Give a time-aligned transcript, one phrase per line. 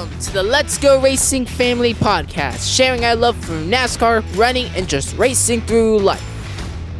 [0.00, 4.88] Welcome to the Let's Go Racing Family Podcast, sharing our love for NASCAR, running, and
[4.88, 6.24] just racing through life.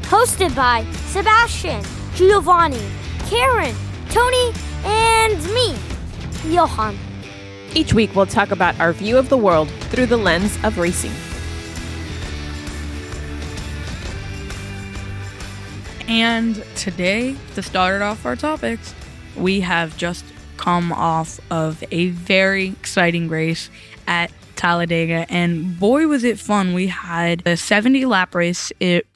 [0.03, 1.83] Hosted by Sebastian,
[2.15, 2.87] Giovanni,
[3.21, 3.75] Karen,
[4.11, 4.52] Tony,
[4.84, 5.75] and me,
[6.45, 6.98] Johan.
[7.75, 11.12] Each week, we'll talk about our view of the world through the lens of racing.
[16.07, 18.95] And today, to start off our topics,
[19.38, 20.23] we have just
[20.60, 23.70] come off of a very exciting race
[24.06, 25.24] at Talladega.
[25.30, 26.74] And boy, was it fun.
[26.74, 28.70] We had a 70 lap race.
[28.78, 29.06] It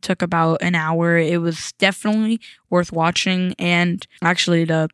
[0.00, 1.18] took about an hour.
[1.18, 3.56] It was definitely worth watching.
[3.58, 4.86] And actually, to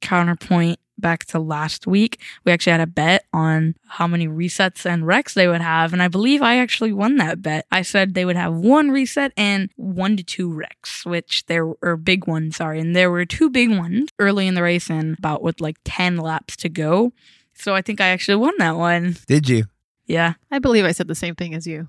[0.00, 5.06] counterpoint back to last week, we actually had a bet on how many resets and
[5.06, 5.92] wrecks they would have.
[5.92, 7.66] And I believe I actually won that bet.
[7.70, 11.98] I said they would have one reset and one to two wrecks, which there were
[11.98, 12.80] big ones, sorry.
[12.80, 16.16] And there were two big ones early in the race and about with like 10
[16.16, 17.12] laps to go.
[17.52, 19.16] So I think I actually won that one.
[19.26, 19.64] Did you?
[20.06, 20.34] Yeah.
[20.50, 21.88] I believe I said the same thing as you.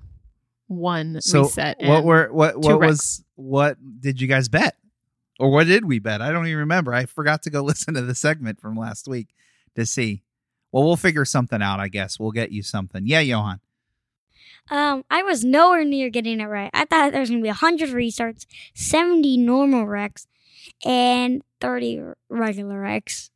[0.66, 1.76] One So reset.
[1.78, 2.90] what and were what what wrecks.
[2.90, 4.76] was what did you guys bet?
[5.38, 6.22] Or what did we bet?
[6.22, 6.94] I don't even remember.
[6.94, 9.34] I forgot to go listen to the segment from last week
[9.74, 10.22] to see.
[10.72, 12.18] Well, we'll figure something out, I guess.
[12.18, 13.06] We'll get you something.
[13.06, 13.60] Yeah, Johan.
[14.70, 16.70] Um, I was nowhere near getting it right.
[16.72, 20.26] I thought there was gonna be hundred restarts, seventy normal wrecks,
[20.84, 23.30] and thirty regular wrecks.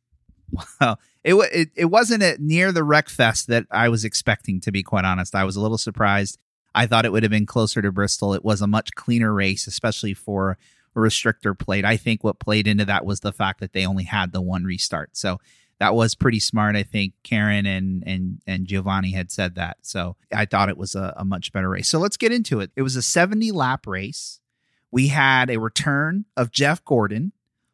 [0.81, 4.59] Well, it it, it wasn't at near the wreck fest that I was expecting.
[4.61, 6.39] To be quite honest, I was a little surprised.
[6.73, 8.33] I thought it would have been closer to Bristol.
[8.33, 10.57] It was a much cleaner race, especially for
[10.95, 11.85] restrictor plate.
[11.85, 14.63] I think what played into that was the fact that they only had the one
[14.63, 15.15] restart.
[15.15, 15.39] So
[15.79, 16.75] that was pretty smart.
[16.75, 19.77] I think Karen and and and Giovanni had said that.
[19.81, 21.87] So I thought it was a, a much better race.
[21.87, 22.71] So let's get into it.
[22.75, 24.39] It was a 70 lap race.
[24.91, 27.31] We had a return of Jeff Gordon,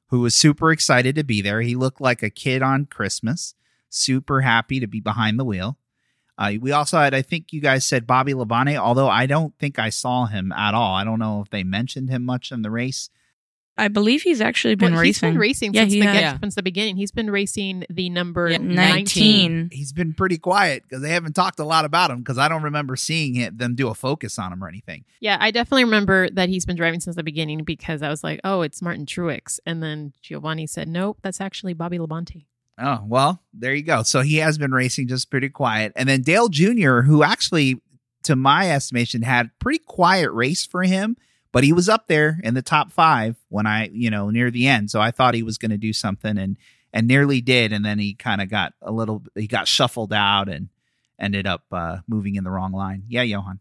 [0.08, 1.62] who was super excited to be there.
[1.62, 3.56] He looked like a kid on Christmas,
[3.90, 5.78] super happy to be behind the wheel.
[6.38, 9.80] Uh, we also had, I think you guys said Bobby Labonte, although I don't think
[9.80, 10.94] I saw him at all.
[10.94, 13.10] I don't know if they mentioned him much in the race.
[13.78, 15.32] I believe he's actually been Well, he's racing.
[15.34, 16.40] been racing Yeah, since, he the, get- Yeah.
[16.40, 16.96] since the beginning.
[16.96, 18.76] He's been racing the number Yeah, 19.
[19.68, 19.70] 19.
[19.74, 22.64] He's been pretty quiet because they haven't talked a lot about him because I don't
[22.64, 25.04] remember seeing it, them do a focus on him or anything.
[25.20, 28.40] Yeah, I definitely remember that he's been driving since the beginning because I was like,
[28.46, 29.60] oh, it's Martin Truex.
[29.66, 32.46] And then Giovanni said, nope, that's actually Bobby Labonte.
[32.78, 34.04] Oh, well, there you go.
[34.04, 35.94] So he has been racing just pretty quiet.
[35.96, 37.82] And then Dale Jr., who actually,
[38.24, 41.16] to my estimation, had pretty quiet race for him,
[41.54, 44.68] but he was up there in the top five when I, you know, near the
[44.68, 44.92] end.
[44.92, 46.58] So I thought he was going to do something and
[46.92, 47.74] and nearly did.
[47.74, 50.70] And then he kind of got a little he got shuffled out and
[51.20, 53.04] ended up uh moving in the wrong line.
[53.08, 53.60] Yeah, Johan.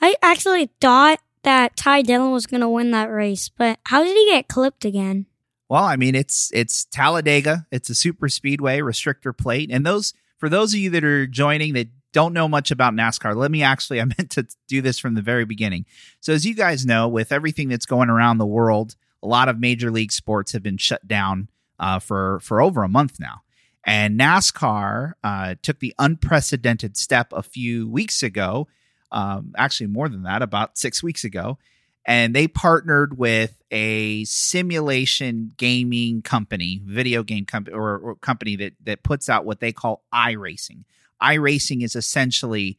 [0.00, 4.26] I actually thought that Ty Dillon was gonna win that race, but how did he
[4.30, 5.26] get clipped again?
[5.68, 7.66] Well, I mean, it's it's Talladega.
[7.72, 11.74] It's a super speedway restrictor plate, and those for those of you that are joining
[11.74, 15.14] that don't know much about NASCAR, let me actually I meant to do this from
[15.14, 15.86] the very beginning.
[16.20, 19.58] So, as you guys know, with everything that's going around the world, a lot of
[19.58, 23.42] major league sports have been shut down uh, for for over a month now.
[23.84, 28.66] And NASCAR uh, took the unprecedented step a few weeks ago,
[29.12, 31.58] um, actually more than that, about six weeks ago,
[32.06, 38.74] and they partnered with a simulation gaming company, video game company, or, or company that
[38.84, 40.84] that puts out what they call iRacing.
[41.20, 42.78] iRacing is essentially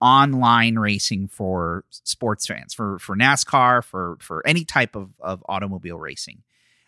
[0.00, 5.98] online racing for sports fans, for for NASCAR, for for any type of of automobile
[5.98, 6.42] racing.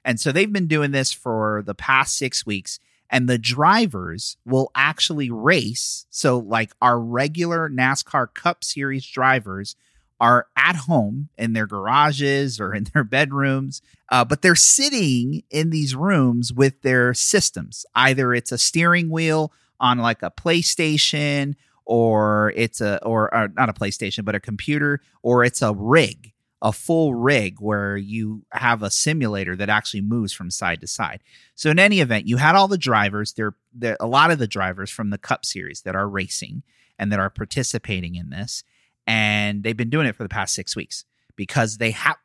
[0.05, 4.73] And so they've been doing this for the past six weeks, and the drivers will
[4.75, 6.07] actually race.
[6.11, 9.77] So, like our regular NASCAR Cup Series drivers
[10.21, 15.71] are at home in their garages or in their bedrooms, uh, but they're sitting in
[15.71, 17.87] these rooms with their systems.
[17.95, 23.69] Either it's a steering wheel on like a PlayStation, or it's a or, or not
[23.69, 28.83] a PlayStation, but a computer, or it's a rig, a full rig where you have
[28.83, 31.23] a simulator that actually moves from side to side.
[31.55, 33.33] So in any event, you had all the drivers.
[33.35, 33.55] There
[34.01, 36.63] a lot of the drivers from the Cup Series that are racing
[36.99, 38.65] and that are participating in this
[39.09, 42.17] and they've been doing it for the past six weeks because they have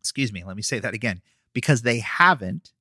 [0.00, 1.20] excuse me let me say that again
[1.52, 2.72] because they haven't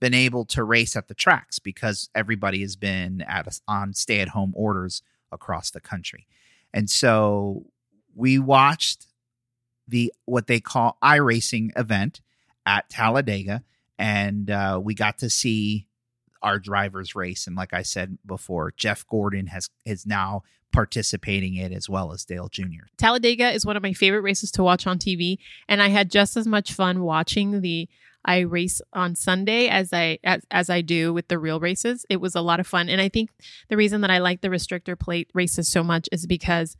[0.00, 4.20] been able to race at the tracks because everybody has been at a, on stay
[4.20, 5.02] at home orders
[5.32, 6.26] across the country.
[6.72, 7.66] And so
[8.14, 9.06] we watched
[9.88, 12.20] the what they call iRacing event
[12.66, 13.62] at Talladega
[13.98, 15.86] and uh, we got to see
[16.42, 17.46] our drivers race.
[17.46, 22.24] And like I said before Jeff Gordon has is now participating in as well as
[22.24, 22.86] Dale Jr.
[22.96, 26.36] Talladega is one of my favorite races to watch on TV, and I had just
[26.36, 27.88] as much fun watching the
[28.24, 32.04] I race on Sunday as I as, as I do with the real races.
[32.10, 33.30] It was a lot of fun, and I think
[33.68, 36.76] the reason that I like the restrictor plate races so much is because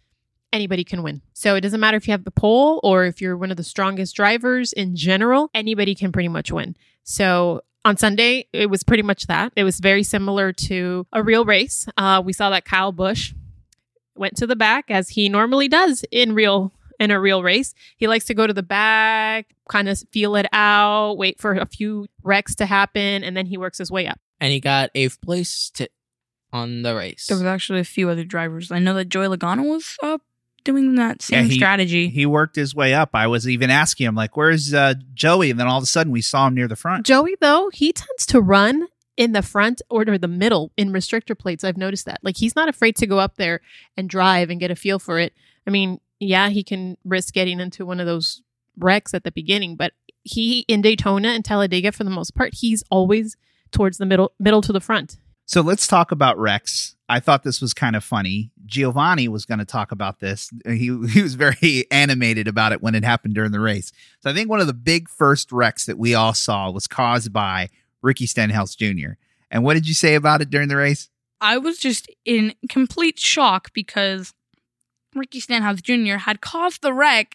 [0.53, 1.23] anybody can win.
[1.33, 3.65] So it doesn't matter if you have the pole or if you're one of the
[3.65, 6.77] strongest drivers in general, anybody can pretty much win.
[7.05, 9.53] So on Sunday, it was pretty much that.
[9.55, 11.87] It was very similar to a real race.
[11.97, 13.33] Uh, we saw that Kyle Busch
[14.19, 17.75] went to the back as he normally does in real in a real race.
[17.97, 21.67] He likes to go to the back, kind of feel it out, wait for a
[21.67, 24.19] few wrecks to happen, and then he works his way up.
[24.41, 25.89] And he got eighth place to,
[26.53, 27.27] on the race.
[27.27, 28.71] There was actually a few other drivers.
[28.71, 30.23] I know that Joey Logano was up
[30.65, 32.09] doing that same he- strategy.
[32.09, 33.11] He worked his way up.
[33.15, 35.51] I was even asking him, like, where's uh, Joey?
[35.51, 37.07] And then all of a sudden we saw him near the front.
[37.07, 41.65] Joey, though, he tends to run in the front or the middle in restrictor plates.
[41.65, 42.21] I've noticed that.
[42.23, 43.61] Like he's not afraid to go up there
[43.97, 45.33] and drive and get a feel for it.
[45.67, 48.43] I mean, yeah, he can risk getting into one of those
[48.79, 49.93] wrecks at the beginning, but
[50.23, 53.37] he in Daytona and Talladega for the most part, he's always
[53.71, 55.19] towards the middle middle to the front.
[55.47, 56.97] So let's talk about wrecks.
[57.09, 58.51] I thought this was kind of funny.
[58.65, 60.51] Giovanni was going to talk about this.
[60.67, 63.93] He he was very animated about it when it happened during the race.
[64.21, 67.33] So I think one of the big first wrecks that we all saw was caused
[67.33, 67.71] by
[68.03, 69.13] Ricky Stenhouse Jr.
[69.51, 71.09] And what did you say about it during the race?
[71.41, 74.33] I was just in complete shock because
[75.15, 76.17] Ricky Stenhouse Jr.
[76.17, 77.35] had caused the wreck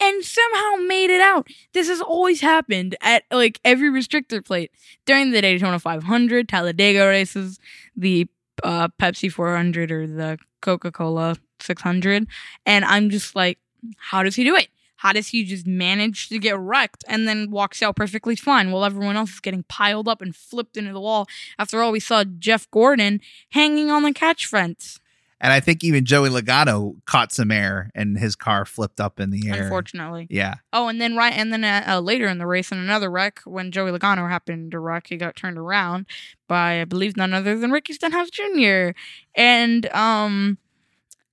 [0.00, 1.48] and somehow made it out.
[1.72, 4.70] This has always happened at like every restrictor plate
[5.06, 7.58] during the Daytona 500, Talladega races,
[7.96, 8.26] the
[8.62, 12.26] uh, Pepsi 400 or the Coca Cola 600.
[12.66, 13.58] And I'm just like,
[13.96, 14.68] how does he do it?
[15.02, 18.84] How does he just manage to get wrecked and then walks out perfectly fine while
[18.84, 21.26] everyone else is getting piled up and flipped into the wall?
[21.58, 23.20] After all, we saw Jeff Gordon
[23.50, 25.00] hanging on the catch fence.
[25.40, 29.30] And I think even Joey Logano caught some air and his car flipped up in
[29.30, 29.64] the air.
[29.64, 30.28] Unfortunately.
[30.30, 30.54] Yeah.
[30.72, 33.40] Oh, and then right, and then uh, uh, later in the race, in another wreck,
[33.44, 36.06] when Joey Logano happened to wreck, he got turned around
[36.46, 38.90] by, I believe, none other than Ricky Stenhouse Jr.
[39.34, 40.58] And um,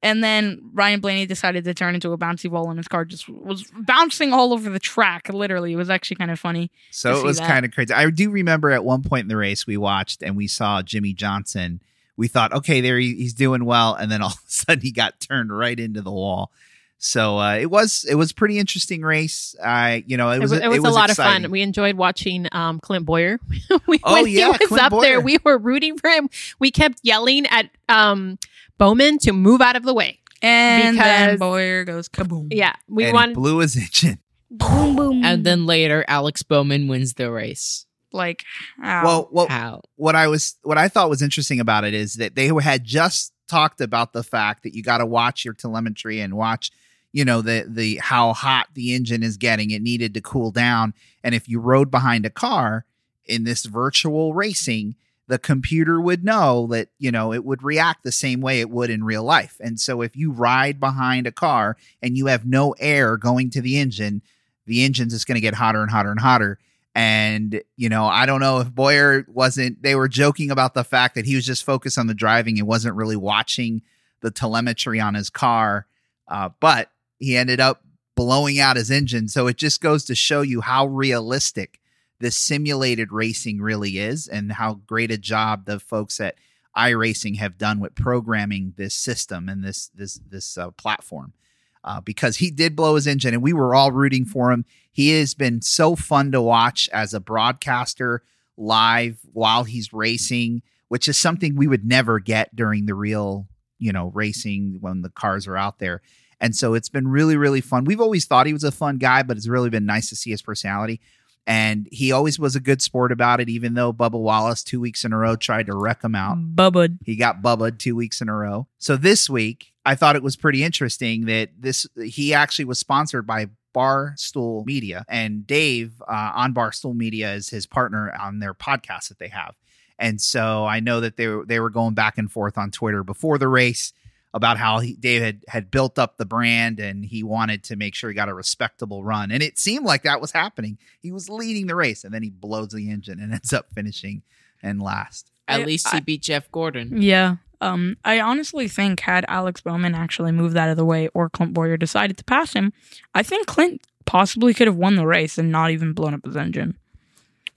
[0.01, 3.27] and then Ryan Blaney decided to turn into a bouncy ball, and his car just
[3.27, 5.27] was bouncing all over the track.
[5.29, 6.71] Literally, it was actually kind of funny.
[6.91, 7.93] So it was kind of crazy.
[7.93, 11.13] I do remember at one point in the race we watched and we saw Jimmie
[11.13, 11.81] Johnson.
[12.15, 14.91] We thought, okay, there he, he's doing well, and then all of a sudden he
[14.91, 16.51] got turned right into the wall.
[17.01, 19.55] So uh, it was it was a pretty interesting race.
[19.63, 21.49] I you know it It was was, it was, a lot of fun.
[21.49, 23.39] We enjoyed watching um, Clint Bowyer.
[23.87, 25.21] we, Oh, when yeah, he was Clint up there, Bowyer.
[25.21, 26.29] we were rooting for him.
[26.59, 28.37] We kept yelling at um,
[28.77, 30.19] Bowman to move out of the way.
[30.41, 32.49] And then Because- Bowyer goes kaboom.
[32.51, 33.29] Yeah, we and wanted.
[33.29, 34.19] he blew his engine.
[34.51, 35.23] Boom, boom.
[35.23, 37.85] and then later, Alex Bowman wins the race.
[38.11, 38.43] Like,
[38.83, 39.03] ow.
[39.05, 39.81] Well, well, How?
[39.95, 43.31] what I was what I thought was interesting about it is that they had just
[43.47, 46.71] talked about the fact that you got to watch your telemetry and watch
[47.11, 50.93] you know the the how hot the engine is getting it needed to cool down.
[51.23, 52.85] And if you rode behind a car
[53.25, 54.95] in this virtual racing
[55.27, 58.89] the computer would know that you know it would react the same way it would
[58.89, 59.57] in real life.
[59.59, 63.61] And so if you ride behind a car and you have no air going to
[63.61, 64.23] the engine
[64.69, 66.59] the engine's just going to get hotter and hotter and hotter.
[66.95, 71.15] And, you know, I don't know if Bowyer wasn't, they were joking about the fact
[71.15, 73.81] that he was just focused on the driving and wasn't really watching
[74.21, 75.87] the telemetry on his car.
[76.27, 77.83] Uh, but he ended up
[78.15, 79.27] blowing out his engine.
[79.27, 81.79] So it just goes to show you how realistic
[82.19, 86.35] this simulated racing really is and how great a job the folks at
[86.77, 91.33] iRacing have done with programming this system and this this this uh, platform.
[91.81, 94.65] Uh, because he did blow his engine and we were all rooting for him.
[94.91, 98.21] He has been so fun to watch as a broadcaster
[98.57, 103.47] live while he's racing, which is something we would never get during the real,
[103.77, 106.01] you know, racing when the cars are out there.
[106.41, 107.83] And so it's been really, really fun.
[107.83, 110.31] We've always thought he was a fun guy, but it's really been nice to see
[110.31, 111.01] his personality.
[111.45, 115.03] And he always was a good sport about it, even though Bubba Wallace two weeks
[115.03, 116.37] in a row tried to wreck him out.
[116.37, 116.97] Bubba.
[117.03, 118.67] He got bubbaed two weeks in a row.
[118.77, 123.25] So this week, I thought it was pretty interesting that this he actually was sponsored
[123.25, 129.09] by Barstool Media, and Dave uh, on Barstool Media is his partner on their podcast
[129.09, 129.55] that they have.
[129.97, 133.03] And so I know that they were they were going back and forth on Twitter
[133.03, 133.91] before the race
[134.33, 137.95] about how he, Dave had, had built up the brand and he wanted to make
[137.95, 139.31] sure he got a respectable run.
[139.31, 140.77] And it seemed like that was happening.
[141.01, 144.21] He was leading the race, and then he blows the engine and ends up finishing
[144.61, 145.31] and last.
[145.47, 147.01] At I- least he I- beat Jeff Gordon.
[147.01, 147.37] Yeah.
[147.61, 151.53] Um, I honestly think had Alex Bowman actually moved out of the way or Clint
[151.53, 152.71] Bowyer decided to pass him,
[153.13, 156.37] I think Clint possibly could have won the race and not even blown up his
[156.37, 156.77] engine.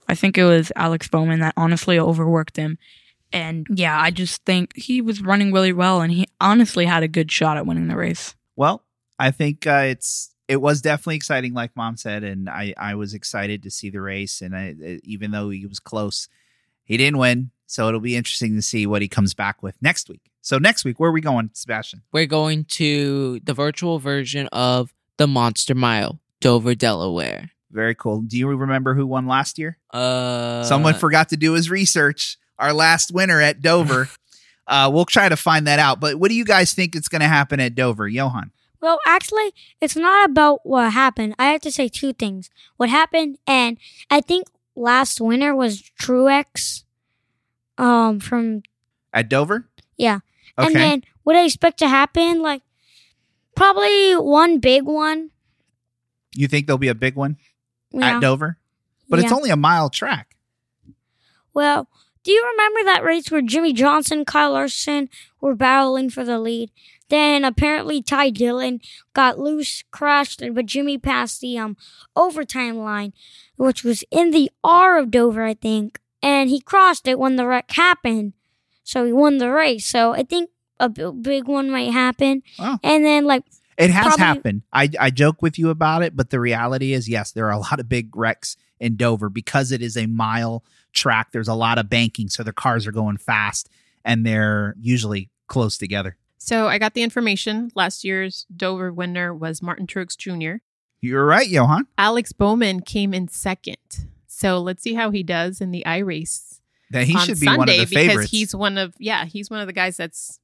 [0.09, 2.77] I think it was Alex Bowman that honestly overworked him.
[3.33, 7.07] And yeah, I just think he was running really well and he honestly had a
[7.07, 8.35] good shot at winning the race.
[8.55, 8.83] Well,
[9.17, 13.13] I think uh, it's it was definitely exciting, like Mom said, and I I was
[13.13, 14.41] excited to see the race.
[14.41, 16.29] And I, even though he was close,
[16.83, 17.49] he didn't win.
[17.65, 20.29] So it'll be interesting to see what he comes back with next week.
[20.41, 22.03] So next week, where are we going, Sebastian?
[22.11, 27.49] We're going to the virtual version of the Monster Mile, Dover, Delaware.
[27.71, 28.21] Very cool.
[28.21, 29.79] Do you remember who won last year?
[29.91, 32.37] Uh, Someone forgot to do his research.
[32.63, 34.07] Our last winner at Dover.
[34.67, 35.99] uh, we'll try to find that out.
[35.99, 38.51] But what do you guys think is going to happen at Dover, Johan?
[38.81, 41.35] Well, actually, it's not about what happened.
[41.37, 42.49] I have to say two things.
[42.77, 43.77] What happened, and
[44.09, 46.83] I think last winner was Truex
[47.77, 48.63] um, from
[49.13, 49.67] At Dover?
[49.97, 50.19] Yeah.
[50.57, 50.67] Okay.
[50.67, 52.61] And then what I expect to happen, like
[53.55, 55.31] probably one big one.
[56.33, 57.37] you think there'll be a big one
[57.91, 58.15] Yeah.
[58.15, 58.57] at Dover?
[59.09, 60.35] But it's only a mile track.
[61.53, 61.87] Well,
[62.23, 65.09] do you remember that race where Jimmie Johnson, Kyle Larson
[65.41, 66.71] were battling for the lead?
[67.09, 68.79] Then apparently Ty Dillon
[69.13, 71.77] got loose, crashed, but Jimmie passed the um
[72.15, 73.13] overtime line,
[73.57, 77.45] which was in the R of Dover, I think, and he crossed it when the
[77.45, 78.33] wreck happened.
[78.83, 79.85] So he won the race.
[79.85, 80.49] So I think
[80.79, 82.41] a big one might happen.
[82.59, 82.77] Oh.
[82.83, 83.43] And then like
[83.77, 84.61] It has Probably- happened.
[84.73, 87.57] I, I joke with you about it, but the reality is, yes, there are a
[87.59, 91.31] lot of big wrecks in Dover because it is a mile track.
[91.31, 93.69] There's a lot of banking, so the cars are going fast
[94.05, 96.17] and they're usually close together.
[96.37, 97.71] So I got the information.
[97.75, 100.57] Last year's Dover winner was Martin Truex Jr.
[100.99, 101.87] You're right, Johan.
[101.97, 103.77] Alex Bowman came in second.
[104.27, 106.59] So let's see how he does in the I race
[106.91, 108.31] That he on should be Sunday one of the because favorites.
[108.31, 110.39] he's one of yeah he's one of the guys that's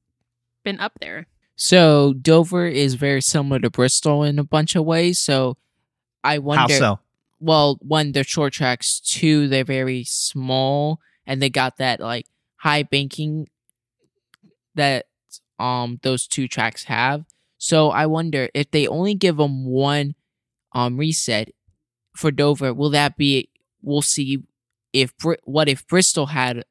[0.64, 1.26] been up there.
[1.56, 5.18] So Dover is very similar to Bristol in a bunch of ways.
[5.18, 5.58] So
[6.24, 6.72] I wonder.
[6.72, 6.98] How so?
[7.40, 9.00] Well, one, they're short tracks.
[9.00, 13.48] Two, they're very small, and they got that like high banking
[14.74, 15.06] that
[15.58, 17.24] um those two tracks have.
[17.58, 20.14] So I wonder if they only give them one
[20.72, 21.50] um reset
[22.14, 23.48] for Dover, will that be?
[23.82, 24.42] We'll see
[24.92, 26.64] if what if Bristol had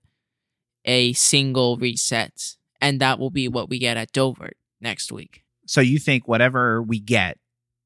[0.86, 5.44] a single reset, and that will be what we get at Dover next week.
[5.66, 7.38] So you think whatever we get,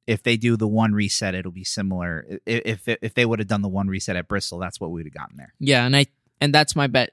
[0.07, 2.25] if they do the one reset, it'll be similar.
[2.45, 5.00] If if, if they would have done the one reset at Bristol, that's what we
[5.00, 5.53] would have gotten there.
[5.60, 6.07] Yeah, and I
[6.41, 7.12] and that's my bet.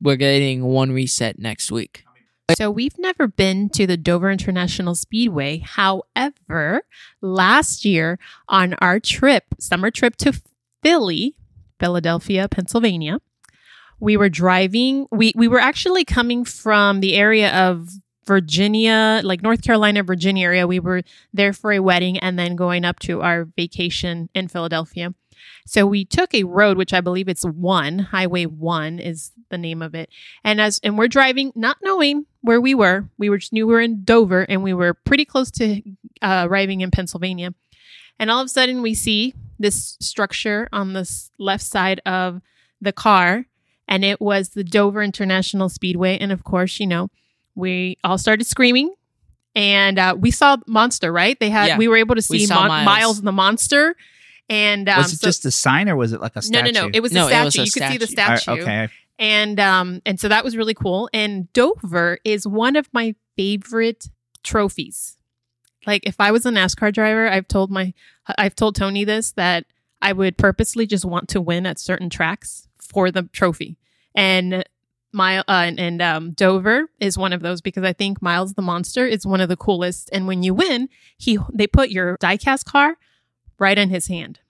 [0.00, 2.04] We're getting one reset next week.
[2.56, 5.58] So we've never been to the Dover International Speedway.
[5.58, 6.82] However,
[7.20, 10.40] last year on our trip, summer trip to
[10.82, 11.36] Philly,
[11.78, 13.20] Philadelphia, Pennsylvania,
[14.00, 15.06] we were driving.
[15.10, 17.88] We we were actually coming from the area of
[18.32, 20.66] Virginia, like North Carolina, Virginia area.
[20.66, 21.02] We were
[21.34, 25.12] there for a wedding and then going up to our vacation in Philadelphia.
[25.66, 29.82] So we took a road, which I believe it's one, Highway One is the name
[29.82, 30.08] of it.
[30.42, 33.74] And as and we're driving, not knowing where we were, we were just knew we
[33.74, 35.82] were in Dover, and we were pretty close to
[36.22, 37.52] uh, arriving in Pennsylvania.
[38.18, 41.06] And all of a sudden, we see this structure on the
[41.38, 42.40] left side of
[42.80, 43.44] the car,
[43.86, 46.16] and it was the Dover International Speedway.
[46.18, 47.10] And of course, you know,
[47.54, 48.94] we all started screaming.
[49.54, 51.38] And uh, we saw Monster, right?
[51.38, 51.76] They had Yeah.
[51.78, 52.84] we were able to see Mon- Miles.
[52.86, 53.94] Miles the Monster,
[54.48, 56.72] and um, was it so- just a sign or was it like a no, statue?
[56.72, 56.90] no, no.
[56.94, 57.44] It was No, a statue.
[57.44, 58.30] was a you could see the statue.
[58.32, 58.64] All statue.
[58.64, 58.92] right, okay.
[59.18, 61.10] And um and so that was really cool.
[61.12, 64.08] And Dover is one of my favorite
[64.42, 65.18] trophies.
[65.86, 67.92] Like if I was a NASCAR driver, I've told my
[68.38, 69.66] I've told Tony this that
[70.00, 73.76] I would purposely just want to win at certain tracks for the trophy.
[74.14, 74.64] And
[75.12, 78.62] my uh, and, and um, Dover is one of those because I think Miles the
[78.62, 80.08] Monster is one of the coolest.
[80.12, 82.96] And when you win, he they put your diecast car
[83.58, 84.40] right in his hand.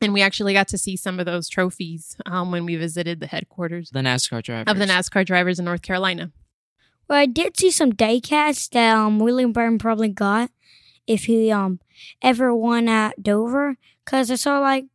[0.00, 3.28] And we actually got to see some of those trophies um, when we visited the
[3.28, 4.72] headquarters The NASCAR drivers.
[4.72, 6.32] of the NASCAR drivers in North Carolina.
[7.08, 10.50] Well, I did see some diecasts that um, William Byron probably got
[11.06, 11.80] if he um
[12.22, 14.86] ever won at Dover, because I saw like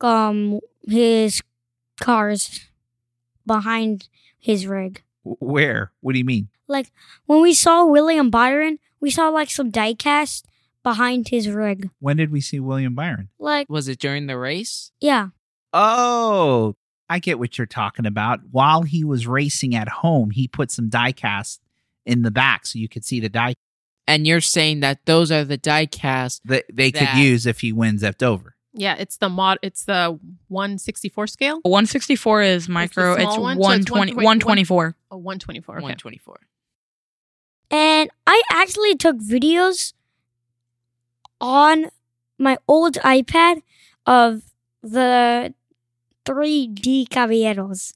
[0.00, 1.40] um his
[2.00, 2.68] cars
[3.46, 4.08] behind
[4.42, 5.02] his rig.
[5.24, 5.92] Where?
[6.02, 6.48] What do you mean?
[6.68, 6.92] Like
[7.26, 10.42] when we saw William Byron, we saw like some diecast
[10.82, 11.88] behind his rig.
[12.00, 13.28] When did we see William Byron?
[13.38, 14.90] Like Was it during the race?
[15.00, 15.28] yeah,
[15.72, 16.74] Oh,
[17.08, 18.40] I get what you're talking about.
[18.50, 21.58] While he was racing at home, he put some diecast
[22.04, 23.54] in the back so you could see the die
[24.08, 26.42] And you're saying that those are the die cast.
[26.46, 28.56] that they could use if he wins at Dover.
[28.74, 29.58] Yeah, it's the mod.
[29.62, 31.60] It's the 164 scale.
[31.62, 33.12] 164 is micro.
[33.14, 33.56] It's, small one?
[33.56, 34.96] So 120, one- 124.
[35.10, 35.74] Oh, 124.
[35.76, 35.82] Okay.
[35.82, 36.40] 124.
[37.70, 39.92] and I actually took videos
[41.40, 41.86] on
[42.38, 43.62] my old iPad
[44.06, 44.42] of
[44.82, 45.54] the
[46.24, 47.94] 3D Caballeros.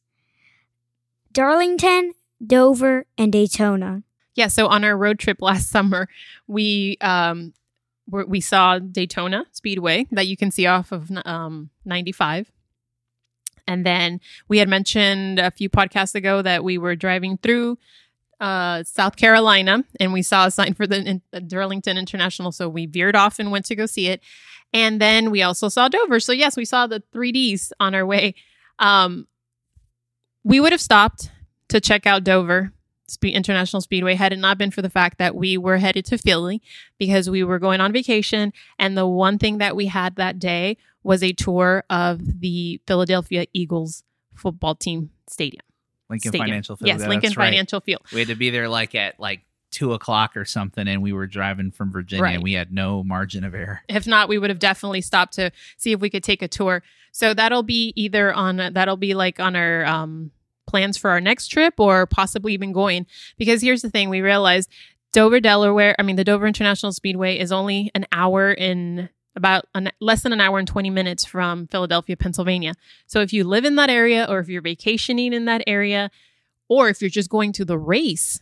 [1.32, 2.12] Darlington,
[2.44, 4.02] Dover, and Daytona.
[4.34, 4.48] Yeah.
[4.48, 6.08] So on our road trip last summer,
[6.46, 7.52] we um we're-
[8.08, 12.50] we saw Daytona Speedway that you can see off of um, 95.
[13.66, 17.78] And then we had mentioned a few podcasts ago that we were driving through
[18.38, 22.52] uh, South Carolina and we saw a sign for the in, uh, Darlington International.
[22.52, 24.20] So we veered off and went to go see it.
[24.72, 26.20] And then we also saw Dover.
[26.20, 28.34] So, yes, we saw the 3Ds on our way.
[28.78, 29.26] Um,
[30.44, 31.30] we would have stopped
[31.68, 32.72] to check out Dover
[33.08, 36.18] Spe- International Speedway had it not been for the fact that we were headed to
[36.18, 36.62] Philly
[36.98, 38.52] because we were going on vacation.
[38.78, 43.46] And the one thing that we had that day was a tour of the Philadelphia
[43.52, 44.02] Eagles
[44.34, 45.62] football team stadium.
[46.08, 46.46] Lincoln Stadium.
[46.46, 46.88] Financial Field.
[46.88, 47.46] Yes, yeah, Lincoln that's right.
[47.46, 48.02] Financial Field.
[48.12, 51.26] We had to be there like at like two o'clock or something, and we were
[51.26, 52.22] driving from Virginia.
[52.22, 52.34] Right.
[52.34, 53.82] and We had no margin of error.
[53.88, 56.82] If not, we would have definitely stopped to see if we could take a tour.
[57.12, 60.30] So that'll be either on that'll be like on our um,
[60.66, 63.06] plans for our next trip or possibly even going.
[63.36, 64.70] Because here's the thing: we realized
[65.12, 65.94] Dover, Delaware.
[65.98, 70.32] I mean, the Dover International Speedway is only an hour in about an, less than
[70.32, 72.74] an hour and 20 minutes from Philadelphia, Pennsylvania.
[73.06, 76.10] So if you live in that area or if you're vacationing in that area
[76.68, 78.40] or if you're just going to the race,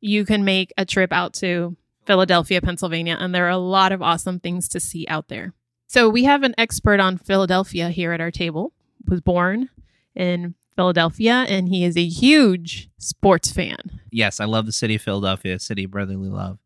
[0.00, 4.02] you can make a trip out to Philadelphia, Pennsylvania, and there are a lot of
[4.02, 5.54] awesome things to see out there.
[5.86, 8.72] So we have an expert on Philadelphia here at our table.
[9.08, 9.68] Was born
[10.16, 13.78] in Philadelphia and he is a huge sports fan.
[14.12, 16.58] Yes, I love the city of Philadelphia, city of brotherly love.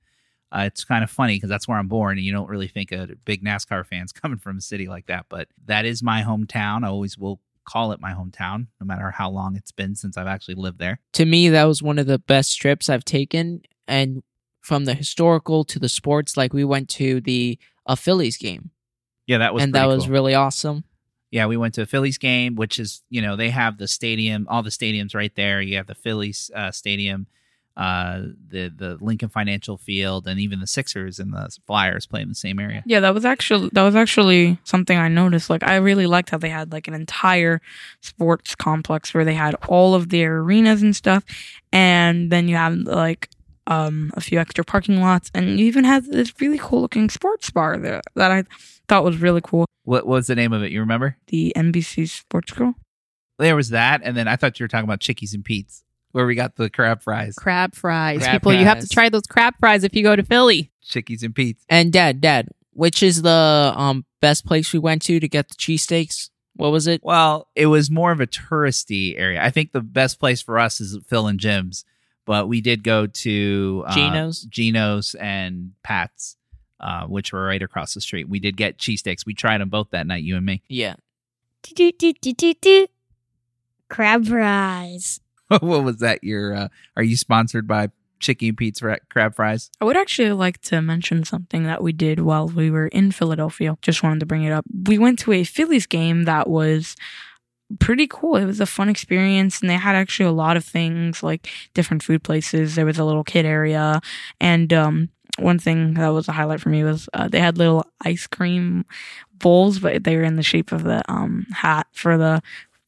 [0.53, 2.91] Uh, it's kind of funny because that's where I'm born, and you don't really think
[2.91, 5.27] a big NASCAR fans coming from a city like that.
[5.29, 6.85] But that is my hometown.
[6.85, 10.27] I always will call it my hometown, no matter how long it's been since I've
[10.27, 10.99] actually lived there.
[11.13, 13.63] To me, that was one of the best trips I've taken.
[13.87, 14.23] And
[14.61, 18.71] from the historical to the sports, like we went to the a Phillies game,
[19.27, 20.85] Yeah, that was and that pretty was really awesome.
[21.31, 24.47] Yeah, we went to a Phillies game, which is you know they have the stadium,
[24.51, 25.61] all the stadiums right there.
[25.61, 27.27] You have the Phillies uh, stadium,
[27.77, 32.29] uh, the the Lincoln Financial Field, and even the Sixers and the Flyers play in
[32.29, 32.83] the same area.
[32.85, 35.49] Yeah, that was actually that was actually something I noticed.
[35.49, 37.61] Like I really liked how they had like an entire
[38.01, 41.25] sports complex where they had all of their arenas and stuff,
[41.73, 43.31] and then you have like
[43.71, 47.49] um a few extra parking lots, and you even had this really cool looking sports
[47.51, 48.45] bar there that I
[48.89, 49.67] thought was really cool.
[49.85, 50.73] What, what was the name of it?
[50.73, 51.17] You remember?
[51.29, 52.75] The NBC Sports Grill.
[53.39, 56.27] There was that, and then I thought you were talking about Chickies and Pete's, where
[56.27, 57.35] we got the crab fries.
[57.37, 58.19] Crab fries.
[58.19, 60.71] Crab People, you have to try those crab fries if you go to Philly.
[60.83, 61.65] Chickies and Pete's.
[61.69, 65.55] And Dad, Dad, which is the um best place we went to to get the
[65.55, 66.29] cheesesteaks?
[66.55, 67.01] What was it?
[67.03, 69.43] Well, it was more of a touristy area.
[69.43, 71.85] I think the best place for us is Phil and Jim's,
[72.25, 74.43] but we did go to uh, Geno's?
[74.43, 76.37] Geno's and Pat's,
[76.81, 78.29] uh, which were right across the street.
[78.29, 79.27] We did get cheesesteaks.
[79.27, 80.63] We tried them both that night, you and me.
[80.69, 80.95] Yeah.
[81.63, 82.87] Do, do, do, do, do.
[83.89, 85.21] Crab fries.
[85.61, 86.23] what was that?
[86.23, 87.89] Your uh, are you sponsored by
[88.21, 89.71] chicken pizza Pete's crab fries?
[89.81, 93.77] I would actually like to mention something that we did while we were in Philadelphia.
[93.83, 94.65] Just wanted to bring it up.
[94.85, 96.95] We went to a Phillies game that was
[97.79, 98.37] pretty cool.
[98.37, 102.03] It was a fun experience, and they had actually a lot of things like different
[102.03, 102.75] food places.
[102.75, 104.01] There was a little kid area,
[104.41, 107.85] and um, one thing that was a highlight for me was uh, they had little
[108.05, 108.85] ice cream
[109.35, 112.43] bowls, but they were in the shape of the um, hat for the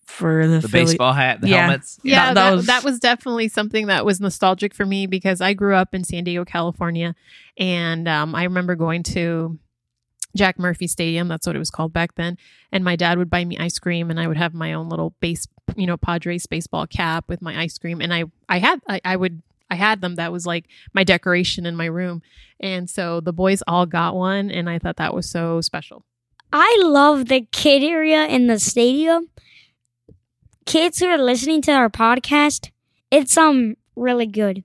[0.05, 1.61] for the, The baseball hat, the Yeah.
[1.63, 1.99] helmets.
[2.03, 5.41] Yeah, That- that, that that, was- was, definitely something that was nostalgic for me because
[5.41, 7.15] I grew up in San Diego, California,
[7.57, 9.59] and um, I remember going to
[10.37, 11.29] Jack Murphy Stadium.
[11.29, 12.39] That's what it was called back then.
[12.71, 15.15] And my dad would buy me ice cream, and I would have my own little
[15.21, 18.01] base, you know, Padres baseball cap with my ice cream.
[18.01, 20.17] And I, I had, I, I would, I had them.
[20.17, 22.23] That was like my decoration in my room.
[22.61, 26.05] And so the boys all got one, and I thought that was so special.
[26.53, 29.29] I love the kid area in the stadium.
[30.67, 32.71] Kids who are listening to our podcast,
[33.11, 34.63] it's um really good.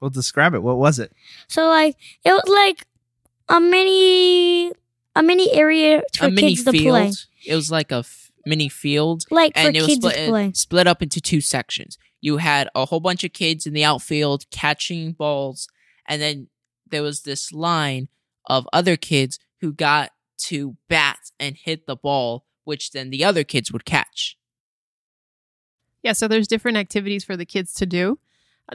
[0.00, 0.62] Well, describe it.
[0.62, 1.12] What was it?
[1.48, 2.86] So like it was like
[3.48, 4.72] a mini
[5.16, 6.84] a mini area for a mini kids to field.
[6.92, 7.12] play.
[7.46, 10.26] It was like a f- mini field, Like for and it was kids split, to
[10.28, 10.52] play.
[10.54, 11.98] split up into two sections.
[12.20, 15.68] You had a whole bunch of kids in the outfield catching balls,
[16.06, 16.48] and then
[16.88, 18.08] there was this line
[18.46, 23.44] of other kids who got to bat and hit the ball, which then the other
[23.44, 24.36] kids would catch.
[26.02, 28.18] Yeah, so there's different activities for the kids to do,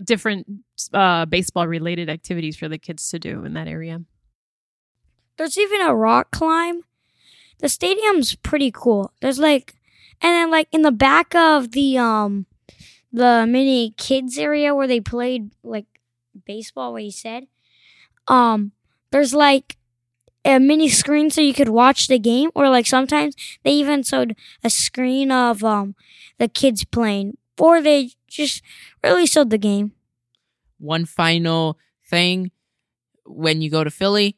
[0.03, 0.45] different
[0.93, 4.01] uh, baseball related activities for the kids to do in that area.
[5.37, 6.81] There's even a rock climb.
[7.59, 9.11] The stadium's pretty cool.
[9.21, 9.75] There's like
[10.21, 12.45] and then like in the back of the um
[13.11, 15.85] the mini kids area where they played like
[16.45, 17.47] baseball what he said.
[18.27, 18.71] Um
[19.11, 19.77] there's like
[20.45, 24.35] a mini screen so you could watch the game or like sometimes they even showed
[24.63, 25.95] a screen of um
[26.37, 28.61] the kids playing or they just
[29.03, 29.91] really showed the game.
[30.79, 31.77] One final
[32.09, 32.51] thing
[33.25, 34.35] when you go to Philly,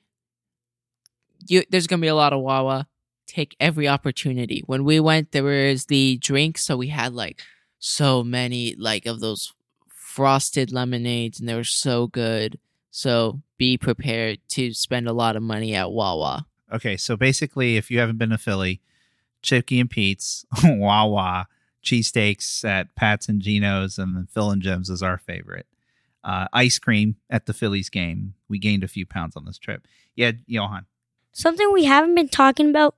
[1.48, 2.88] you, there's gonna be a lot of Wawa.
[3.28, 4.64] Take every opportunity.
[4.66, 7.42] When we went, there was the drinks, so we had like
[7.80, 9.54] so many like of those
[9.88, 12.60] frosted lemonades, and they were so good.
[12.92, 16.46] So be prepared to spend a lot of money at Wawa.
[16.72, 18.82] Okay, so basically, if you haven't been to Philly,
[19.42, 21.48] Chicky and Pete's, Wawa,
[21.84, 25.68] cheesesteaks at Pat's and Geno's, and then Phil and Jim's is our favorite.
[26.24, 28.34] Uh, ice cream at the Phillies game.
[28.50, 29.88] We gained a few pounds on this trip.
[30.16, 30.86] Yeah, Johan.
[31.38, 32.96] Something we haven't been talking about.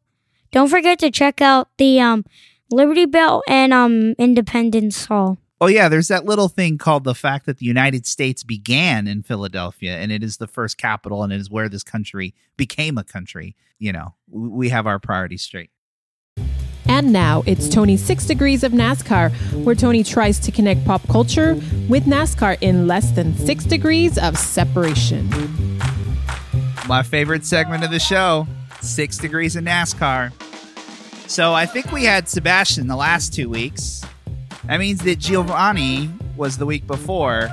[0.52, 2.24] Don't forget to check out the um,
[2.70, 5.40] Liberty Bell and um, Independence Hall.
[5.60, 9.24] Oh yeah, there's that little thing called the fact that the United States began in
[9.24, 13.04] Philadelphia, and it is the first capital, and it is where this country became a
[13.04, 13.56] country.
[13.80, 15.72] You know, we have our priorities straight.
[16.88, 19.32] And now it's Tony's Six Degrees of NASCAR,
[19.64, 21.56] where Tony tries to connect pop culture
[21.90, 25.28] with NASCAR in less than six degrees of separation.
[26.88, 28.48] My favorite segment of the show,
[28.80, 30.32] Six Degrees of NASCAR.
[31.30, 34.06] So I think we had Sebastian the last two weeks.
[34.68, 37.50] That means that Giovanni was the week before,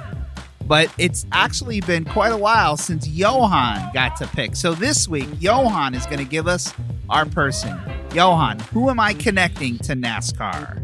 [0.68, 4.54] but it's actually been quite a while since Johan got to pick.
[4.54, 6.72] So this week, Johan is going to give us
[7.10, 7.76] our person.
[8.14, 10.80] Johan, who am I connecting to NASCAR?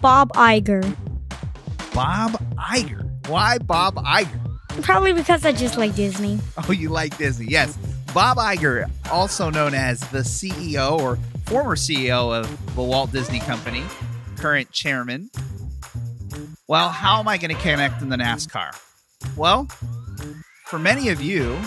[0.00, 0.96] Bob Iger.
[1.94, 3.28] Bob Iger.
[3.28, 4.39] Why Bob Iger?
[4.82, 6.38] Probably because I just like Disney.
[6.68, 7.46] Oh, you like Disney?
[7.46, 7.76] Yes.
[8.14, 11.16] Bob Iger, also known as the CEO or
[11.46, 13.84] former CEO of the Walt Disney Company,
[14.36, 15.30] current chairman.
[16.68, 18.70] Well, how am I going to connect in the NASCAR?
[19.36, 19.68] Well,
[20.66, 21.58] for many of you,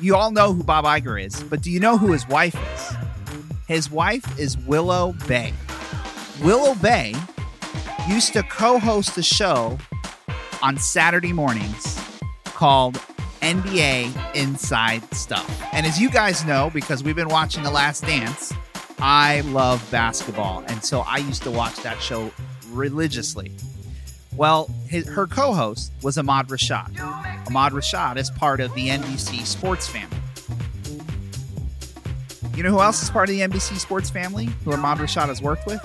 [0.00, 2.96] you all know who Bob Iger is, but do you know who his wife is?
[3.66, 5.52] His wife is Willow Bay.
[6.42, 7.14] Willow Bay
[8.08, 9.78] used to co host a show
[10.62, 11.97] on Saturday mornings
[12.58, 12.96] called
[13.40, 15.48] NBA Inside Stuff.
[15.72, 18.52] And as you guys know, because we've been watching The Last Dance,
[18.98, 20.64] I love basketball.
[20.66, 22.32] And so I used to watch that show
[22.70, 23.52] religiously.
[24.34, 26.98] Well, his, her co host was Ahmad Rashad.
[27.46, 30.16] Ahmad Rashad is part of the NBC sports family.
[32.56, 35.40] You know who else is part of the NBC sports family who Ahmad Rashad has
[35.40, 35.80] worked with?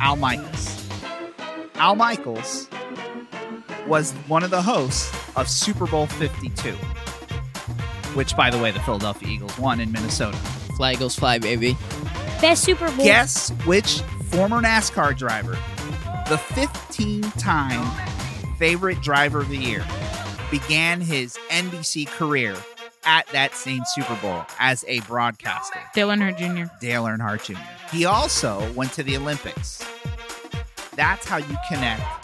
[0.00, 0.88] Al Michaels.
[1.74, 2.68] Al Michaels
[3.88, 6.72] was one of the hosts of Super Bowl 52,
[8.14, 10.36] which, by the way, the Philadelphia Eagles won in Minnesota.
[10.76, 11.76] Fly Eagles fly, baby.
[12.40, 13.04] Best Super Bowl.
[13.04, 15.58] Guess which former NASCAR driver,
[16.28, 17.86] the 15 time
[18.58, 19.84] favorite driver of the year,
[20.50, 22.56] began his NBC career
[23.04, 25.80] at that same Super Bowl as a broadcaster?
[25.94, 26.72] Dale Earnhardt Jr.
[26.80, 27.60] Dale Earnhardt Jr.
[27.94, 29.84] He also went to the Olympics.
[30.94, 32.21] That's how you connect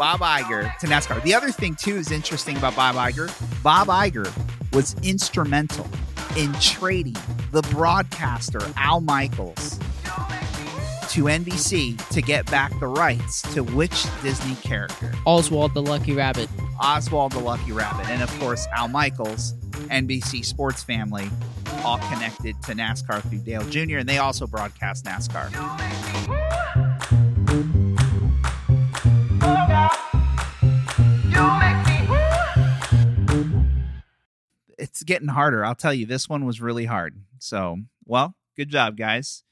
[0.00, 1.22] Bob Iger to NASCAR.
[1.24, 3.28] The other thing, too, is interesting about Bob Iger.
[3.62, 4.32] Bob Iger
[4.72, 5.86] was instrumental
[6.38, 7.16] in trading
[7.52, 9.78] the broadcaster Al Michaels
[11.10, 15.12] to NBC to get back the rights to which Disney character?
[15.26, 16.48] Oswald the Lucky Rabbit.
[16.80, 18.08] Oswald the Lucky Rabbit.
[18.08, 19.52] And of course, Al Michaels,
[19.90, 21.28] NBC Sports Family,
[21.84, 25.50] all connected to NASCAR through Dale Jr., and they also broadcast NASCAR.
[35.10, 35.64] Getting harder.
[35.64, 37.16] I'll tell you, this one was really hard.
[37.40, 39.42] So, well, good job, guys.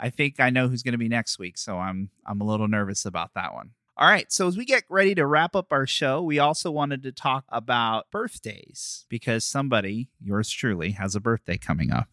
[0.00, 2.66] I think I know who's going to be next week, so I'm I'm a little
[2.66, 3.70] nervous about that one.
[3.96, 7.04] All right, so as we get ready to wrap up our show, we also wanted
[7.04, 12.08] to talk about birthdays because somebody, yours truly, has a birthday coming up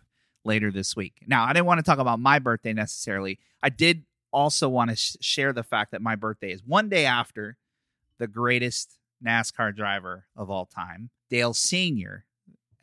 [0.45, 1.23] later this week.
[1.25, 3.39] Now, I didn't want to talk about my birthday necessarily.
[3.63, 7.05] I did also want to sh- share the fact that my birthday is one day
[7.05, 7.57] after
[8.19, 12.25] the greatest NASCAR driver of all time, Dale Sr.,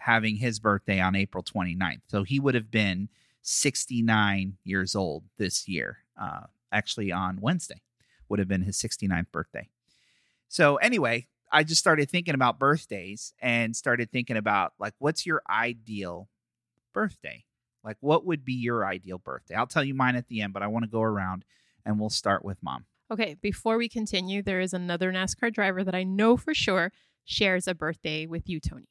[0.08, 2.00] having his birthday on April 29th.
[2.08, 3.10] So he would have been
[3.42, 7.82] 69 years old this year, uh, actually on Wednesday
[8.28, 9.68] would have been his 69th birthday.
[10.48, 15.42] So anyway, I just started thinking about birthdays and started thinking about like what's your
[15.48, 16.28] ideal
[16.92, 17.44] birthday?
[17.84, 19.54] Like what would be your ideal birthday?
[19.54, 21.44] I'll tell you mine at the end, but I want to go around
[21.84, 22.84] and we'll start with mom.
[23.10, 26.92] Okay, before we continue, there is another NASCAR driver that I know for sure
[27.24, 28.88] shares a birthday with you, Tony.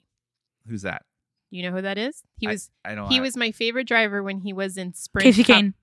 [0.67, 1.03] Who's that?
[1.49, 2.23] You know who that is?
[2.37, 4.93] He I- was I don't he have- was my favorite driver when he was in
[4.93, 5.35] Sprint.
[5.35, 5.57] Kasey Cup.
[5.57, 5.73] Kahne.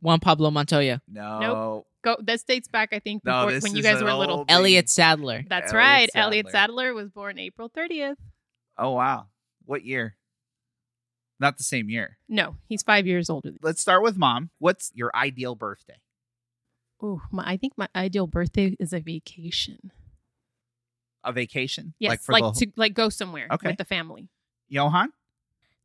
[0.00, 1.00] Juan Pablo Montoya.
[1.08, 1.40] No.
[1.40, 1.86] Nope.
[2.02, 4.14] Go This dates back, I think, No, before this when you is guys an were
[4.14, 4.38] little.
[4.38, 5.44] old- Elliott Sadler.
[5.48, 6.10] That's Elliott right.
[6.12, 6.22] Sadler.
[6.26, 8.16] Elliott Sadler was born April 30th.
[8.78, 9.26] Oh wow.
[9.64, 10.16] What year?
[11.38, 12.18] Not the same year.
[12.28, 13.50] No, he's five years older.
[13.50, 14.50] Than Let's start with mom.
[14.58, 15.96] What's your ideal birthday?
[17.02, 19.90] Ooh, my, I think my ideal birthday is a vacation.
[21.24, 21.94] A vacation?
[21.98, 23.68] Yes, Like like, the to like go somewhere Okay.
[23.68, 24.28] with the family.
[24.68, 25.12] Johan?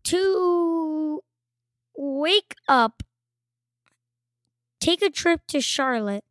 [0.04, 1.22] to
[1.98, 3.04] wake up,
[4.80, 6.24] take a trip to Charlotte,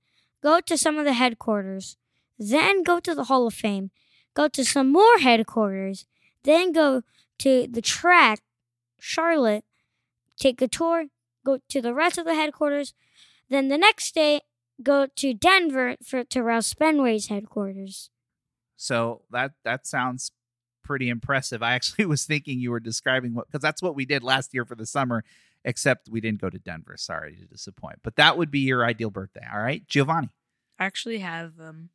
[0.42, 1.96] go to some of the headquarters,
[2.38, 3.90] then go to the Hall of Fame,
[4.34, 6.06] go to some more headquarters,
[6.44, 7.02] then go
[7.38, 8.40] to the track,
[8.98, 9.64] Charlotte,
[10.38, 11.06] take a tour,
[11.44, 12.94] go to the rest of the headquarters,
[13.50, 14.40] then the next day
[14.82, 18.10] go to Denver for to Roush Fenway's headquarters.
[18.76, 20.32] So that that sounds
[20.84, 21.62] pretty impressive.
[21.62, 24.64] I actually was thinking you were describing what because that's what we did last year
[24.64, 25.24] for the summer,
[25.64, 26.96] except we didn't go to Denver.
[26.96, 27.98] Sorry to disappoint.
[28.02, 29.44] But that would be your ideal birthday.
[29.52, 30.30] All right, Giovanni,
[30.78, 31.88] I actually have um,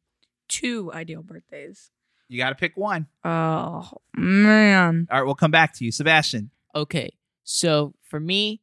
[0.49, 1.91] two ideal birthdays.
[2.27, 3.07] you got to pick one.
[3.23, 6.51] Oh man, All right, we'll come back to you, Sebastian.
[6.75, 7.13] Okay,
[7.43, 8.61] so for me,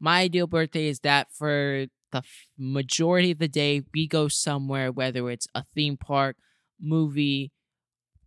[0.00, 4.90] my ideal birthday is that for the f- majority of the day, we go somewhere,
[4.90, 6.36] whether it's a theme park,
[6.80, 7.50] movie,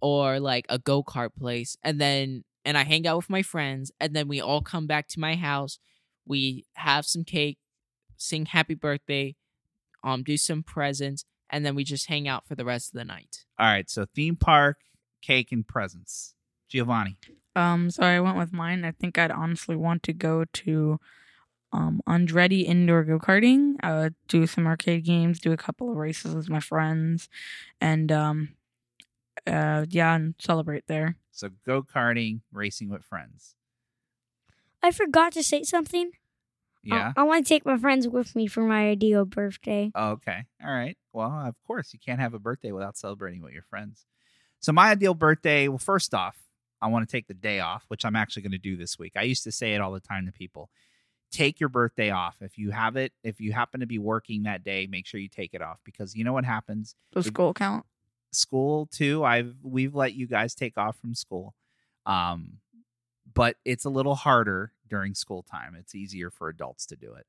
[0.01, 3.91] or like a go kart place, and then and I hang out with my friends,
[3.99, 5.79] and then we all come back to my house.
[6.25, 7.57] We have some cake,
[8.17, 9.35] sing happy birthday,
[10.03, 13.05] um, do some presents, and then we just hang out for the rest of the
[13.05, 13.45] night.
[13.59, 14.77] All right, so theme park,
[15.21, 16.35] cake, and presents.
[16.69, 17.17] Giovanni.
[17.55, 18.85] Um, so I went with mine.
[18.85, 20.99] I think I'd honestly want to go to
[21.73, 23.75] um Andretti indoor go karting.
[23.83, 27.27] Uh, do some arcade games, do a couple of races with my friends,
[27.79, 28.49] and um,
[29.47, 31.17] uh, yeah, and celebrate there.
[31.31, 33.55] So go karting, racing with friends.
[34.83, 36.11] I forgot to say something.
[36.83, 37.13] Yeah.
[37.15, 39.91] I, want to take my friends with me for my ideal birthday.
[39.93, 40.45] Oh, okay.
[40.63, 40.97] All right.
[41.13, 44.05] Well, of course, you can't have a birthday without celebrating with your friends.
[44.59, 46.37] So, my ideal birthday, well, first off,
[46.81, 49.13] I want to take the day off, which I'm actually going to do this week.
[49.15, 50.71] I used to say it all the time to people
[51.31, 52.35] take your birthday off.
[52.41, 55.29] If you have it, if you happen to be working that day, make sure you
[55.29, 56.95] take it off because you know what happens?
[57.13, 57.85] Does school count?
[58.31, 59.23] School too.
[59.23, 61.53] I've we've let you guys take off from school.
[62.05, 62.59] Um
[63.33, 65.75] but it's a little harder during school time.
[65.79, 67.25] It's easier for adults to do it.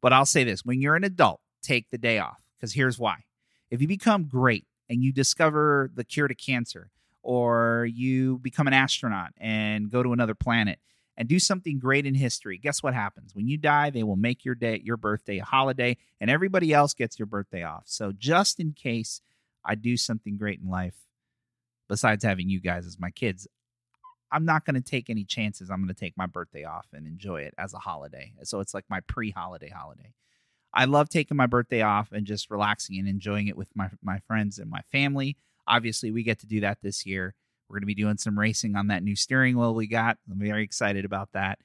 [0.00, 3.24] But I'll say this, when you're an adult, take the day off because here's why.
[3.70, 6.90] If you become great and you discover the cure to cancer
[7.22, 10.78] or you become an astronaut and go to another planet
[11.16, 13.34] and do something great in history, guess what happens?
[13.34, 16.94] When you die, they will make your day your birthday a holiday and everybody else
[16.94, 17.84] gets your birthday off.
[17.86, 19.20] So just in case
[19.64, 20.96] I do something great in life,
[21.88, 23.46] besides having you guys as my kids,
[24.30, 25.70] I'm not going to take any chances.
[25.70, 28.32] I'm going to take my birthday off and enjoy it as a holiday.
[28.42, 30.12] So it's like my pre holiday holiday.
[30.74, 34.18] I love taking my birthday off and just relaxing and enjoying it with my, my
[34.26, 35.38] friends and my family.
[35.66, 37.34] Obviously, we get to do that this year.
[37.68, 40.18] We're going to be doing some racing on that new steering wheel we got.
[40.30, 41.58] I'm very excited about that.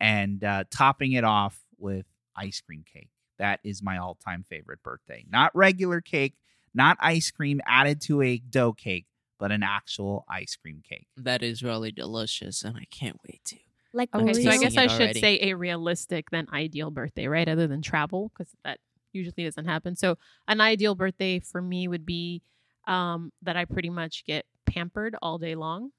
[0.00, 3.10] And uh, topping it off with ice cream cake.
[3.38, 5.24] That is my all time favorite birthday.
[5.30, 6.34] Not regular cake,
[6.76, 9.06] not ice cream added to a dough cake,
[9.38, 11.06] but an actual ice cream cake.
[11.16, 13.56] That is really delicious, and I can't wait to.
[13.92, 15.20] Like Okay, so I guess I should already.
[15.20, 17.48] say a realistic than ideal birthday, right?
[17.48, 18.78] Other than travel, because that
[19.12, 19.96] usually doesn't happen.
[19.96, 22.42] So an ideal birthday for me would be
[22.86, 25.90] um, that I pretty much get pampered all day long,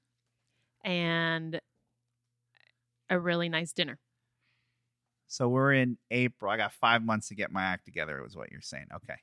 [0.84, 1.60] and
[3.10, 3.98] a really nice dinner.
[5.26, 6.50] So we're in April.
[6.50, 8.86] I got five months to get my act together, was what you're saying.
[8.94, 9.16] Okay.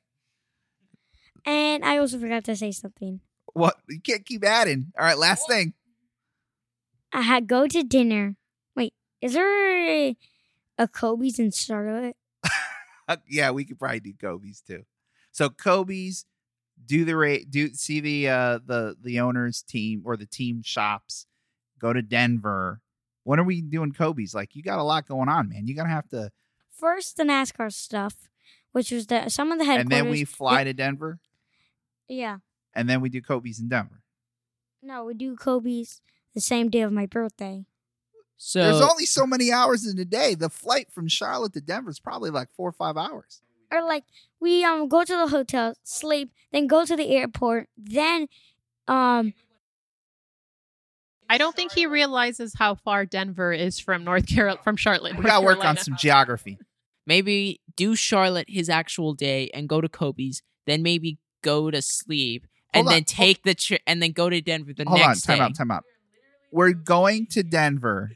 [1.45, 3.19] And I also forgot to say something.
[3.53, 3.75] What?
[3.87, 4.91] You can't keep adding.
[4.97, 5.73] All right, last thing.
[7.13, 8.35] I had go to dinner.
[8.75, 10.17] Wait, is there a,
[10.77, 12.17] a Kobe's in Charlotte?
[13.29, 14.83] Yeah, we could probably do Kobe's too.
[15.31, 16.25] So Kobe's
[16.87, 21.27] do the rate do see the uh the the owners team or the team shops
[21.77, 22.81] go to Denver.
[23.25, 24.33] When are we doing Kobe's?
[24.33, 25.67] Like you got a lot going on, man.
[25.67, 26.31] You're gonna have to
[26.71, 28.29] First, the NASCAR stuff,
[28.71, 31.19] which was the some of the headquarters and then we fly to Denver
[32.07, 32.37] yeah.
[32.73, 34.01] and then we do Kobe's in Denver.
[34.81, 36.01] No, we do Kobe's
[36.33, 37.65] the same day of my birthday.
[38.37, 40.35] So There's only so many hours in a day.
[40.35, 43.41] The flight from Charlotte to Denver is probably like four or five hours.
[43.71, 44.03] Or like
[44.39, 48.27] we um go to the hotel, sleep, then go to the airport, then
[48.87, 49.33] um
[51.27, 55.17] I don't think he realizes how far Denver is from North Carolina, from Charlotte.
[55.17, 56.59] We gotta work on some geography.
[57.07, 62.47] maybe do Charlotte his actual day and go to Kobe's, then maybe go to sleep
[62.73, 65.07] and Hold on, then take the trip and then go to Denver the Hold on,
[65.09, 65.43] next time day.
[65.43, 65.83] out, time out.
[66.51, 68.11] We're going to Denver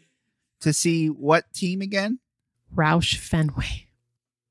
[0.61, 2.19] to see what team again?
[2.75, 3.87] Roush Fenway.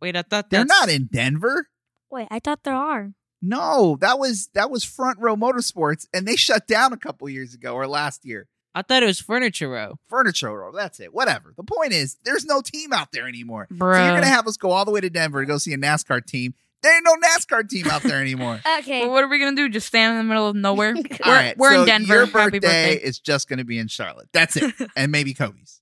[0.01, 1.69] Wait, I thought They're that's, not in Denver.
[2.11, 3.13] wait, I thought there are.
[3.43, 7.55] No, that was that was Front Row Motorsports, and they shut down a couple years
[7.55, 8.49] ago or last year.
[8.75, 9.99] I thought it was Furniture Row.
[10.09, 11.13] Furniture Row, that's it.
[11.15, 11.53] Whatever.
[11.57, 13.67] The point is, there's no team out there anymore.
[13.71, 15.79] So you're gonna have us go all the way to Denver to go see a
[15.79, 16.55] NASCAR team.
[16.83, 18.61] There ain't no NASCAR team out there anymore.
[18.79, 19.01] Okay.
[19.01, 19.69] Well, what are we gonna do?
[19.69, 20.95] Just stand in the middle of nowhere?
[20.97, 22.15] all we're right, we're so in Denver.
[22.15, 22.95] Your Happy birthday birthday.
[22.95, 24.29] is just gonna be in Charlotte.
[24.33, 25.81] That's it, and maybe Kobe's.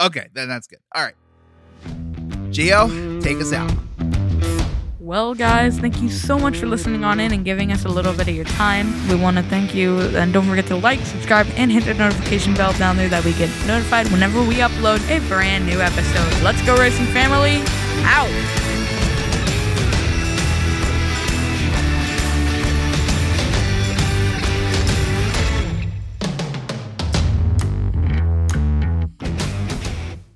[0.00, 0.80] Okay, then that's good.
[0.94, 1.14] All right.
[2.52, 3.70] Geo, take us out.
[4.98, 8.12] Well, guys, thank you so much for listening on in and giving us a little
[8.12, 8.92] bit of your time.
[9.08, 12.54] We want to thank you, and don't forget to like, subscribe, and hit the notification
[12.54, 16.42] bell down there that we get notified whenever we upload a brand new episode.
[16.42, 17.62] Let's go, racing family!
[18.04, 18.30] Out!